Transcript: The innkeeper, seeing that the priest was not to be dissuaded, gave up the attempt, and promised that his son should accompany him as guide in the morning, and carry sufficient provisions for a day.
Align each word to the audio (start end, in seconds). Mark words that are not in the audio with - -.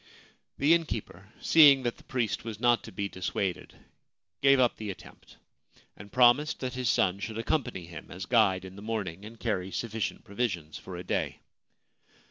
The 0.57 0.73
innkeeper, 0.73 1.31
seeing 1.41 1.83
that 1.83 1.97
the 1.97 2.03
priest 2.03 2.43
was 2.43 2.59
not 2.59 2.83
to 2.85 2.91
be 2.91 3.07
dissuaded, 3.07 3.75
gave 4.41 4.59
up 4.59 4.75
the 4.77 4.89
attempt, 4.89 5.37
and 5.95 6.11
promised 6.11 6.59
that 6.61 6.73
his 6.73 6.89
son 6.89 7.19
should 7.19 7.37
accompany 7.37 7.85
him 7.85 8.09
as 8.09 8.25
guide 8.25 8.65
in 8.65 8.75
the 8.75 8.81
morning, 8.81 9.23
and 9.25 9.39
carry 9.39 9.69
sufficient 9.69 10.23
provisions 10.23 10.75
for 10.79 10.95
a 10.95 11.03
day. 11.03 11.37